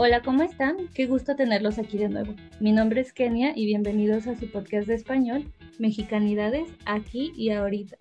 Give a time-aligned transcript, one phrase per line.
[0.00, 0.76] Hola, ¿cómo están?
[0.94, 2.32] Qué gusto tenerlos aquí de nuevo.
[2.60, 7.96] Mi nombre es Kenia y bienvenidos a su podcast de español, Mexicanidades, aquí y ahorita,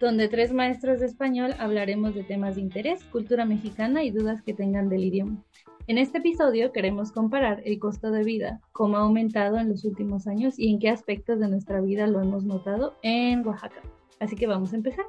[0.00, 4.52] donde tres maestros de español hablaremos de temas de interés, cultura mexicana y dudas que
[4.52, 5.44] tengan del idioma.
[5.86, 10.26] En este episodio queremos comparar el costo de vida, cómo ha aumentado en los últimos
[10.26, 13.80] años y en qué aspectos de nuestra vida lo hemos notado en Oaxaca.
[14.18, 15.04] Así que vamos a empezar.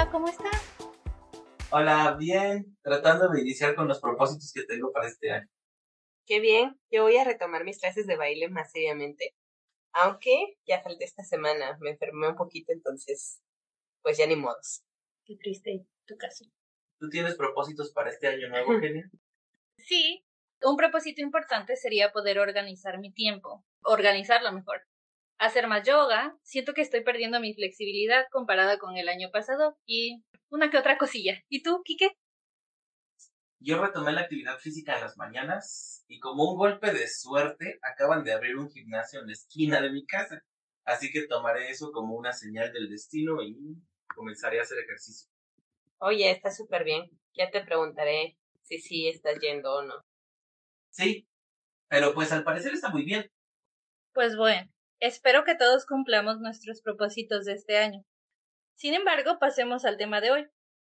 [0.00, 0.50] Hola, ¿cómo está?
[1.70, 2.74] Hola, bien.
[2.82, 5.46] Tratando de iniciar con los propósitos que tengo para este año.
[6.24, 6.80] Qué bien.
[6.90, 9.36] Yo voy a retomar mis clases de baile más seriamente.
[9.92, 11.76] Aunque ya falté esta semana.
[11.82, 13.42] Me enfermé un poquito, entonces,
[14.00, 14.82] pues ya ni modos.
[15.26, 16.46] Qué triste tu caso.
[16.98, 19.10] ¿Tú tienes propósitos para este año nuevo, Kenia?
[19.76, 20.24] Sí.
[20.62, 23.66] Un propósito importante sería poder organizar mi tiempo.
[23.82, 24.80] Organizarlo mejor
[25.40, 26.36] hacer más yoga.
[26.42, 30.98] Siento que estoy perdiendo mi flexibilidad comparada con el año pasado y una que otra
[30.98, 31.42] cosilla.
[31.48, 32.12] ¿Y tú, Kike?
[33.58, 38.22] Yo retomé la actividad física en las mañanas y como un golpe de suerte acaban
[38.22, 40.42] de abrir un gimnasio en la esquina de mi casa.
[40.84, 43.56] Así que tomaré eso como una señal del destino y
[44.14, 45.30] comenzaré a hacer ejercicio.
[45.98, 47.10] Oye, está súper bien.
[47.34, 49.94] Ya te preguntaré si sí estás yendo o no.
[50.90, 51.26] Sí,
[51.88, 53.30] pero pues al parecer está muy bien.
[54.12, 54.70] Pues bueno,
[55.02, 58.04] Espero que todos cumplamos nuestros propósitos de este año.
[58.74, 60.46] Sin embargo, pasemos al tema de hoy.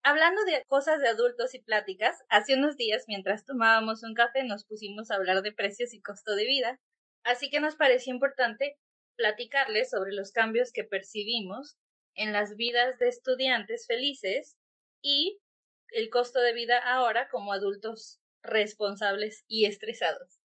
[0.03, 4.67] Hablando de cosas de adultos y pláticas, hace unos días mientras tomábamos un café nos
[4.67, 6.79] pusimos a hablar de precios y costo de vida,
[7.23, 8.77] así que nos pareció importante
[9.17, 11.79] platicarles sobre los cambios que percibimos
[12.15, 14.59] en las vidas de estudiantes felices
[15.01, 15.41] y
[15.89, 20.41] el costo de vida ahora como adultos responsables y estresados.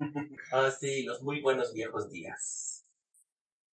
[0.52, 2.73] ah, sí, los muy buenos viejos días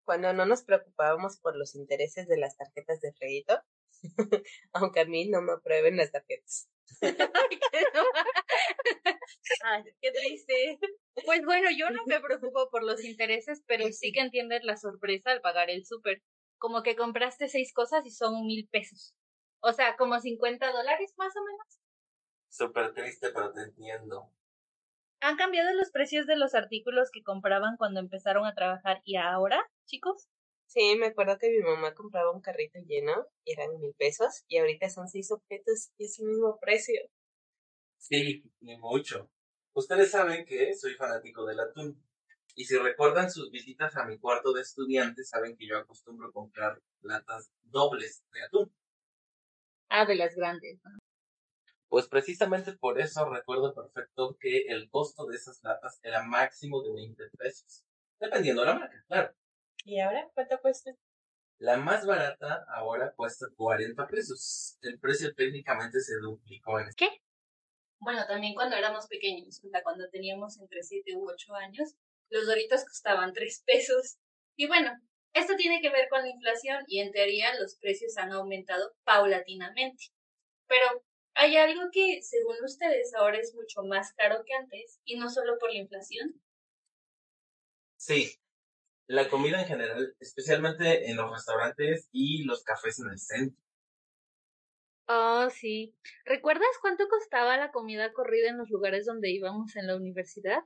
[0.03, 3.61] cuando no nos preocupábamos por los intereses de las tarjetas de crédito,
[4.73, 6.69] aunque a mí no me aprueben las tarjetas.
[9.63, 10.79] Ay, qué triste.
[11.25, 15.31] Pues bueno, yo no me preocupo por los intereses, pero sí que entiendes la sorpresa
[15.31, 16.21] al pagar el súper.
[16.57, 19.15] Como que compraste seis cosas y son mil pesos.
[19.61, 21.79] O sea, como cincuenta dólares más o menos.
[22.49, 24.31] Súper triste, pero te entiendo.
[25.21, 29.69] ¿Han cambiado los precios de los artículos que compraban cuando empezaron a trabajar y ahora,
[29.91, 30.27] chicos?
[30.67, 34.57] Sí, me acuerdo que mi mamá compraba un carrito lleno y eran mil pesos y
[34.57, 37.01] ahorita son seis objetos y es el mismo precio.
[37.97, 39.29] Sí, ni mucho.
[39.73, 42.01] Ustedes saben que soy fanático del atún.
[42.55, 46.81] Y si recuerdan sus visitas a mi cuarto de estudiantes, saben que yo acostumbro comprar
[47.01, 48.73] latas dobles de atún.
[49.89, 50.79] Ah, de las grandes.
[50.83, 50.91] ¿no?
[51.89, 56.93] Pues precisamente por eso recuerdo perfecto que el costo de esas latas era máximo de
[56.93, 57.83] 20 pesos,
[58.19, 59.33] dependiendo de la marca, claro.
[59.85, 60.91] ¿Y ahora cuánto cuesta?
[61.59, 64.77] La más barata ahora cuesta 40 pesos.
[64.81, 67.21] El precio técnicamente se duplicó en ¿Qué?
[67.99, 71.93] Bueno, también cuando éramos pequeños, cuando teníamos entre 7 u 8 años,
[72.29, 74.17] los doritos costaban 3 pesos.
[74.55, 74.91] Y bueno,
[75.33, 80.05] esto tiene que ver con la inflación y en teoría los precios han aumentado paulatinamente.
[80.67, 81.03] Pero
[81.33, 85.57] ¿Hay algo que, según ustedes, ahora es mucho más caro que antes y no solo
[85.59, 86.41] por la inflación?
[87.95, 88.35] Sí,
[89.11, 93.61] la comida en general, especialmente en los restaurantes y los cafés en el centro.
[95.07, 95.93] Oh, sí.
[96.23, 100.63] ¿Recuerdas cuánto costaba la comida corrida en los lugares donde íbamos en la universidad?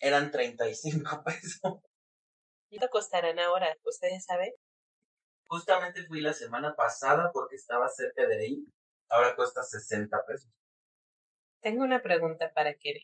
[0.00, 1.60] Eran 35 pesos.
[2.68, 3.76] ¿Cuánto costarán ahora?
[3.84, 4.52] ¿Ustedes saben?
[5.46, 8.66] Justamente fui la semana pasada porque estaba cerca de ahí
[9.08, 10.50] ahora cuesta 60 pesos.
[11.60, 13.02] Tengo una pregunta para Kere.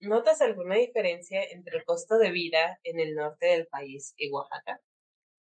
[0.00, 4.80] ¿Notas alguna diferencia entre el costo de vida en el norte del país y Oaxaca?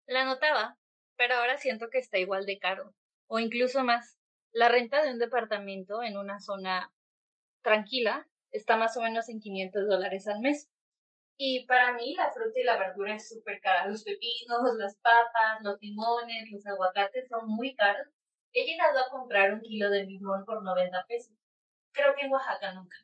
[0.06, 0.78] La notaba,
[1.16, 2.94] pero ahora siento que está igual de caro,
[3.26, 4.18] o incluso más.
[4.52, 6.92] La renta de un departamento en una zona
[7.62, 10.70] tranquila está más o menos en 500 dólares al mes.
[11.38, 13.86] Y para mí la fruta y la verdura es súper cara.
[13.86, 18.08] Los pepinos, las papas, los limones, los aguacates son muy caros
[18.58, 21.34] He llegado a comprar un kilo de limón por 90 pesos.
[21.92, 22.96] Creo que en Oaxaca nunca.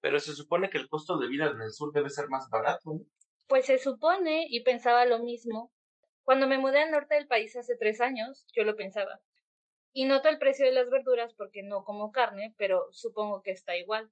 [0.00, 2.92] Pero se supone que el costo de vida en el sur debe ser más barato.
[2.92, 3.00] ¿no?
[3.46, 5.72] Pues se supone, y pensaba lo mismo.
[6.22, 9.20] Cuando me mudé al norte del país hace tres años, yo lo pensaba.
[9.92, 13.76] Y noto el precio de las verduras porque no como carne, pero supongo que está
[13.76, 14.10] igual.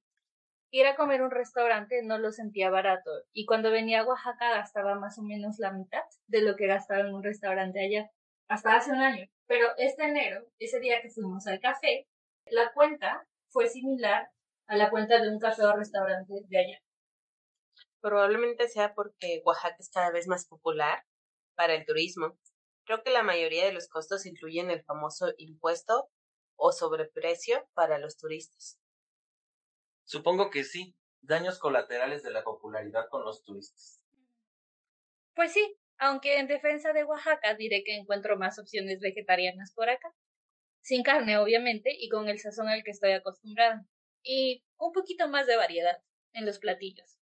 [0.71, 4.51] Ir a comer a un restaurante no lo sentía barato, y cuando venía a Oaxaca
[4.51, 8.11] gastaba más o menos la mitad de lo que gastaba en un restaurante allá,
[8.49, 9.29] hasta hace un año.
[9.47, 12.07] Pero este enero, ese día que fuimos al café,
[12.47, 14.31] la cuenta fue similar
[14.69, 16.79] a la cuenta de un café o restaurante de allá.
[18.01, 21.05] Probablemente sea porque Oaxaca es cada vez más popular
[21.57, 22.39] para el turismo.
[22.85, 26.09] Creo que la mayoría de los costos incluyen el famoso impuesto
[26.57, 28.79] o sobreprecio para los turistas.
[30.05, 30.95] Supongo que sí.
[31.21, 34.01] Daños colaterales de la popularidad con los turistas.
[35.35, 40.15] Pues sí, aunque en defensa de Oaxaca diré que encuentro más opciones vegetarianas por acá.
[40.81, 43.85] Sin carne, obviamente, y con el sazón al que estoy acostumbrada.
[44.23, 47.19] Y un poquito más de variedad en los platillos.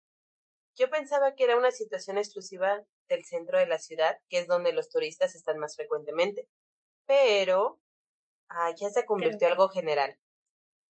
[0.77, 4.73] Yo pensaba que era una situación exclusiva del centro de la ciudad, que es donde
[4.73, 6.49] los turistas están más frecuentemente.
[7.07, 7.81] Pero
[8.49, 10.19] ah, ya se convirtió en algo general.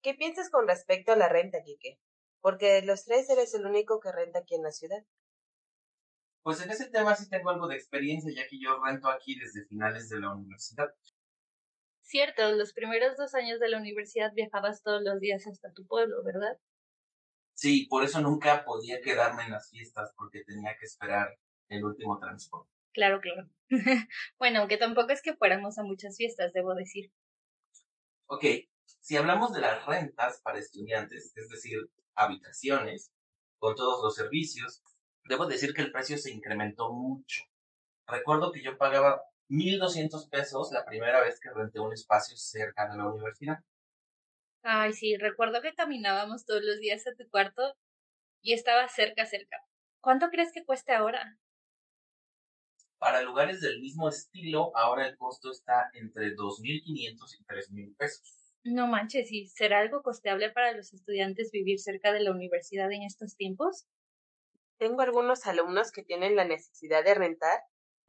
[0.03, 1.99] ¿Qué piensas con respecto a la renta, Quique?
[2.41, 5.05] Porque de los tres eres el único que renta aquí en la ciudad.
[6.43, 9.67] Pues en ese tema sí tengo algo de experiencia, ya que yo rento aquí desde
[9.67, 10.95] finales de la universidad.
[12.07, 16.23] Cierto, los primeros dos años de la universidad viajabas todos los días hasta tu pueblo,
[16.23, 16.57] ¿verdad?
[17.55, 21.37] Sí, por eso nunca podía quedarme en las fiestas, porque tenía que esperar
[21.69, 22.71] el último transporte.
[22.93, 23.49] Claro, claro.
[24.39, 27.11] bueno, aunque tampoco es que fuéramos a muchas fiestas, debo decir.
[28.27, 28.45] Ok,
[29.01, 33.11] si hablamos de las rentas para estudiantes, es decir, habitaciones,
[33.59, 34.81] con todos los servicios,
[35.25, 37.43] debo decir que el precio se incrementó mucho.
[38.07, 42.97] Recuerdo que yo pagaba 1.200 pesos la primera vez que renté un espacio cerca de
[42.97, 43.59] la universidad.
[44.65, 47.75] Ay, sí, recuerdo que caminábamos todos los días a tu cuarto
[48.43, 49.59] y estaba cerca, cerca.
[50.01, 51.39] ¿Cuánto crees que cueste ahora?
[52.99, 58.53] Para lugares del mismo estilo, ahora el costo está entre 2.500 y 3.000 pesos.
[58.65, 63.03] No manches, ¿y será algo costeable para los estudiantes vivir cerca de la universidad en
[63.03, 63.87] estos tiempos?
[64.79, 67.61] Tengo algunos alumnos que tienen la necesidad de rentar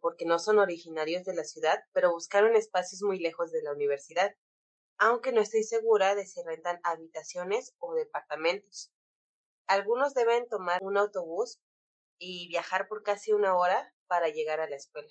[0.07, 4.33] porque no son originarios de la ciudad, pero buscaron espacios muy lejos de la universidad,
[4.97, 8.93] aunque no estoy segura de si rentan habitaciones o departamentos.
[9.67, 11.59] Algunos deben tomar un autobús
[12.19, 15.09] y viajar por casi una hora para llegar a la escuela.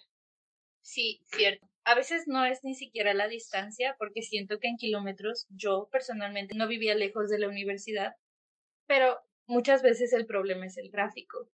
[0.81, 1.69] Sí, cierto.
[1.85, 6.55] A veces no es ni siquiera la distancia, porque siento que en kilómetros yo personalmente
[6.57, 8.15] no vivía lejos de la universidad,
[8.87, 11.51] pero muchas veces el problema es el tráfico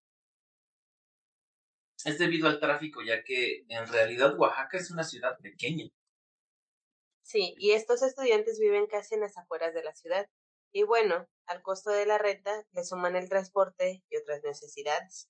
[2.05, 5.89] es debido al tráfico, ya que en realidad Oaxaca es una ciudad pequeña.
[7.21, 10.27] Sí, y estos estudiantes viven casi en las afueras de la ciudad.
[10.71, 15.29] Y bueno, al costo de la renta le suman el transporte y otras necesidades.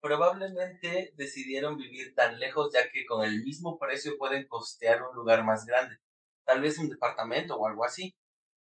[0.00, 5.44] Probablemente decidieron vivir tan lejos ya que con el mismo precio pueden costear un lugar
[5.44, 5.96] más grande,
[6.44, 8.16] tal vez un departamento o algo así,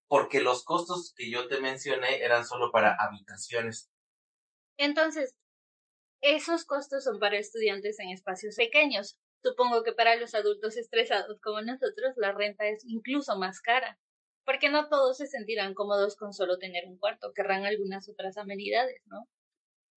[0.08, 3.90] porque los costos que yo te mencioné eran solo para habitaciones.
[4.78, 5.34] Entonces,
[6.34, 9.16] esos costos son para estudiantes en espacios pequeños.
[9.42, 13.98] Supongo que para los adultos estresados como nosotros la renta es incluso más cara,
[14.44, 19.00] porque no todos se sentirán cómodos con solo tener un cuarto, querrán algunas otras amenidades,
[19.06, 19.28] ¿no?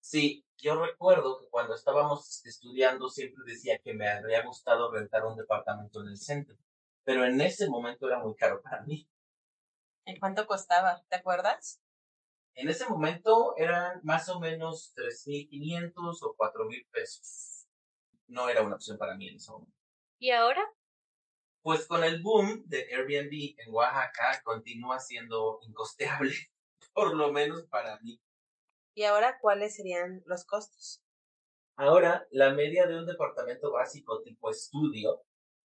[0.02, 5.36] Sí, yo recuerdo que cuando estábamos estudiando siempre decía que me habría gustado rentar un
[5.36, 6.58] departamento en el centro,
[7.04, 9.08] pero en ese momento era muy caro para mí.
[10.06, 11.04] ¿En cuánto costaba?
[11.10, 11.82] ¿Te acuerdas?
[12.60, 17.70] En ese momento eran más o menos 3.500 o 4.000 pesos.
[18.28, 19.74] No era una opción para mí en ese momento.
[20.20, 20.62] ¿Y ahora?
[21.62, 26.36] Pues con el boom de Airbnb en Oaxaca continúa siendo incosteable,
[26.94, 28.22] por lo menos para mí.
[28.94, 31.02] ¿Y ahora cuáles serían los costos?
[31.78, 35.24] Ahora, la media de un departamento básico tipo estudio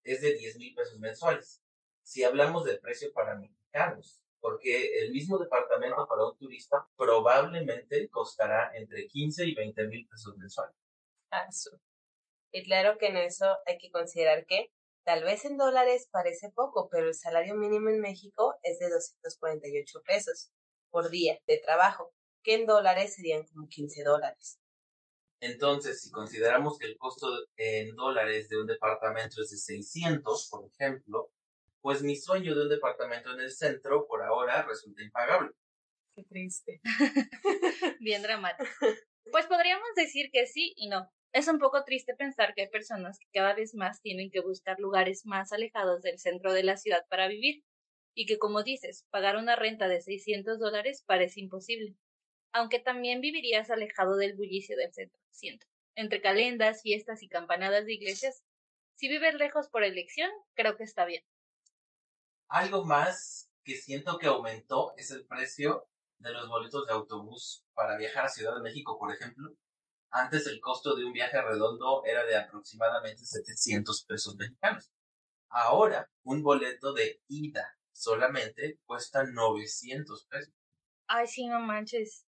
[0.03, 1.62] es de 10 mil pesos mensuales.
[2.01, 8.72] Si hablamos del precio para mexicanos, porque el mismo departamento para un turista probablemente costará
[8.75, 10.75] entre 15 y 20 mil pesos mensuales.
[11.31, 11.48] Ah,
[12.51, 14.72] y claro que en eso hay que considerar que
[15.03, 20.01] tal vez en dólares parece poco, pero el salario mínimo en México es de 248
[20.03, 20.51] pesos
[20.89, 24.60] por día de trabajo, que en dólares serían como 15 dólares.
[25.41, 30.65] Entonces, si consideramos que el costo en dólares de un departamento es de 600, por
[30.65, 31.31] ejemplo,
[31.81, 35.51] pues mi sueño de un departamento en el centro por ahora resulta impagable.
[36.15, 36.81] Qué triste.
[38.00, 38.69] Bien dramático.
[39.31, 41.10] Pues podríamos decir que sí y no.
[41.31, 44.79] Es un poco triste pensar que hay personas que cada vez más tienen que buscar
[44.79, 47.63] lugares más alejados del centro de la ciudad para vivir,
[48.15, 51.96] y que, como dices, pagar una renta de 600 dólares parece imposible.
[52.51, 55.67] Aunque también vivirías alejado del bullicio del centro, siento.
[55.96, 58.43] Entre calendas, fiestas y campanadas de iglesias,
[58.96, 61.24] si vives lejos por elección, creo que está bien.
[62.50, 65.88] Algo más que siento que aumentó es el precio
[66.20, 69.56] de los boletos de autobús para viajar a Ciudad de México, por ejemplo.
[70.12, 74.92] Antes el costo de un viaje redondo era de aproximadamente 700 pesos mexicanos.
[75.50, 80.54] Ahora, un boleto de ida solamente cuesta 900 pesos.
[81.08, 82.25] Ay, sí, no manches.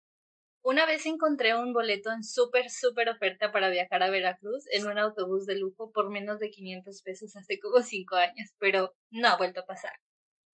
[0.63, 4.99] Una vez encontré un boleto en súper, súper oferta para viajar a Veracruz en un
[4.99, 9.37] autobús de lujo por menos de 500 pesos hace como 5 años, pero no ha
[9.37, 9.93] vuelto a pasar.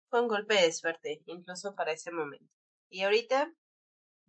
[0.09, 2.51] Fue un golpe de suerte, incluso para ese momento.
[2.89, 3.53] Y ahorita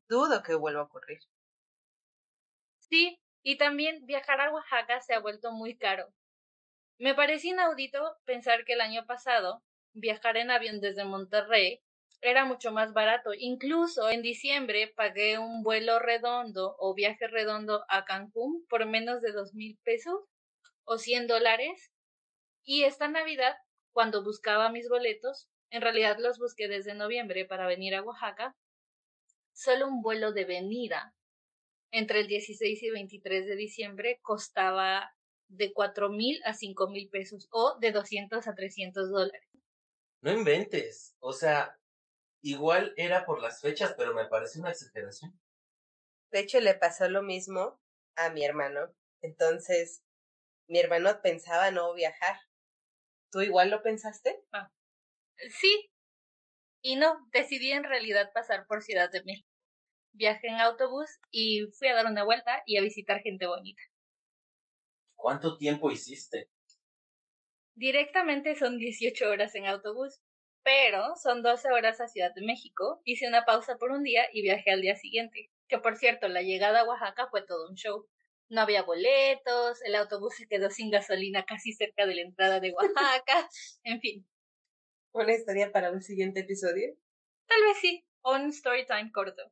[0.09, 1.21] dudo que vuelva a ocurrir.
[2.79, 6.09] Sí, y también viajar a Oaxaca se ha vuelto muy caro.
[6.99, 11.81] Me parece inaudito pensar que el año pasado viajar en avión desde Monterrey
[12.21, 13.31] era mucho más barato.
[13.35, 19.33] Incluso en diciembre pagué un vuelo redondo o viaje redondo a Cancún por menos de
[19.33, 20.25] dos mil pesos
[20.85, 21.93] o cien dólares.
[22.65, 23.57] Y esta Navidad,
[23.93, 28.57] cuando buscaba mis boletos, en realidad los busqué desde noviembre para venir a Oaxaca,
[29.53, 31.15] solo un vuelo de venida
[31.91, 35.11] entre el 16 y 23 de diciembre costaba
[35.49, 39.49] de cuatro mil a cinco mil pesos o de 200 a 300 dólares.
[40.21, 41.17] No inventes.
[41.21, 41.79] O sea,
[42.43, 45.39] igual era por las fechas, pero me parece una exageración.
[46.31, 47.81] De hecho, le pasó lo mismo
[48.17, 48.95] a mi hermano.
[49.23, 50.03] Entonces,
[50.69, 52.37] mi hermano pensaba no viajar.
[53.31, 54.43] ¿Tú igual lo pensaste?
[54.53, 54.71] Ah.
[55.51, 55.91] Sí.
[56.83, 59.49] Y no, decidí en realidad pasar por Ciudad de México.
[60.13, 63.83] Viajé en autobús y fui a dar una vuelta y a visitar gente bonita.
[65.15, 66.51] ¿Cuánto tiempo hiciste?
[67.75, 70.21] Directamente son 18 horas en autobús,
[70.63, 73.01] pero son 12 horas a Ciudad de México.
[73.05, 75.51] Hice una pausa por un día y viajé al día siguiente.
[75.69, 78.07] Que por cierto, la llegada a Oaxaca fue todo un show.
[78.49, 82.73] No había boletos, el autobús se quedó sin gasolina casi cerca de la entrada de
[82.73, 83.49] Oaxaca,
[83.85, 84.27] en fin.
[85.13, 86.95] ¿Una historia para un siguiente episodio?
[87.47, 89.43] Tal vez sí, o un story time corto.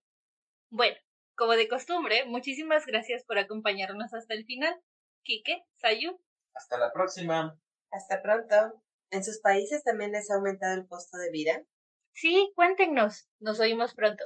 [0.70, 0.96] Bueno,
[1.34, 4.74] como de costumbre, muchísimas gracias por acompañarnos hasta el final.
[5.22, 6.20] Kike, Sayu.
[6.54, 7.58] Hasta la próxima.
[7.90, 8.82] Hasta pronto.
[9.10, 11.64] ¿En sus países también les ha aumentado el costo de vida?
[12.12, 13.28] Sí, cuéntenos.
[13.40, 14.24] Nos oímos pronto.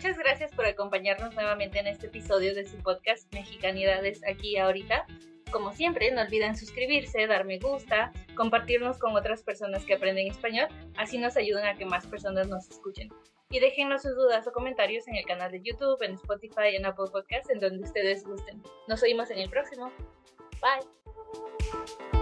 [0.00, 5.04] Muchas gracias por acompañarnos nuevamente en este episodio de su podcast Mexicanidades aquí ahorita.
[5.52, 10.68] Como siempre, no olviden suscribirse, dar me gusta, compartirnos con otras personas que aprenden español,
[10.96, 13.10] así nos ayudan a que más personas nos escuchen.
[13.50, 17.10] Y déjenos sus dudas o comentarios en el canal de YouTube, en Spotify, en Apple
[17.12, 18.62] Podcasts, en donde ustedes gusten.
[18.88, 19.92] Nos oímos en el próximo.
[20.62, 22.19] Bye.